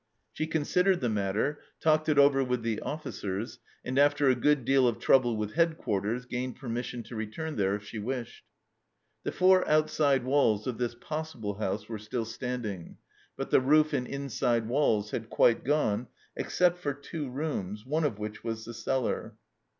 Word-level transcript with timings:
She 0.33 0.47
considered 0.47 0.99
the 0.99 1.09
matter, 1.09 1.59
talked 1.79 2.09
it 2.09 2.17
over 2.17 2.43
with 2.43 2.63
the 2.63 2.79
officers, 2.81 3.59
and 3.85 3.99
after 3.99 4.27
a 4.27 4.33
good 4.35 4.65
deal 4.65 4.87
of 4.87 4.97
trouble 4.97 5.37
with 5.37 5.53
Headquarters, 5.53 6.25
gained 6.25 6.55
permission 6.55 7.03
to 7.03 7.15
return 7.15 7.55
there 7.55 7.75
if 7.75 7.83
she 7.85 7.99
wished. 7.99 8.43
The 9.21 9.31
four 9.31 9.63
outside 9.69 10.23
walls 10.23 10.65
of 10.65 10.79
this" 10.79 10.95
possible" 11.11 11.53
house 11.59 11.87
were 11.87 11.99
still 11.99 12.25
standing, 12.25 12.97
but 13.37 13.51
the 13.51 13.61
roof 13.61 13.93
and 13.93 14.07
inside 14.07 14.67
walls 14.67 15.11
had 15.11 15.29
quite 15.29 15.63
gone, 15.63 16.07
except 16.35 16.79
for 16.79 16.95
two 16.95 17.29
rooms, 17.29 17.85
one 17.85 18.03
of 18.03 18.17
which 18.17 18.43
was 18.43 18.65
the 18.65 18.73
cellar. 18.73 19.35